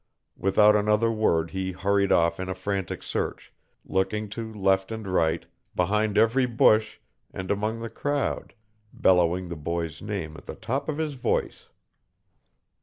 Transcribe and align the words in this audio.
Without 0.35 0.75
another 0.75 1.11
word 1.11 1.51
he 1.51 1.73
hurried 1.73 2.11
off 2.11 2.39
in 2.39 2.49
a 2.49 2.55
frantic 2.55 3.03
search, 3.03 3.53
looking 3.85 4.29
to 4.29 4.51
left 4.51 4.91
and 4.91 5.07
right, 5.07 5.45
behind 5.75 6.17
every 6.17 6.47
bush, 6.47 6.97
and 7.31 7.51
among 7.51 7.81
the 7.81 7.89
crowd, 7.91 8.55
bellowing 8.91 9.49
the 9.49 9.55
boy's 9.55 10.01
name 10.01 10.35
at 10.37 10.47
the 10.47 10.55
top 10.55 10.89
of 10.89 10.97
his 10.97 11.13
voice. 11.13 11.67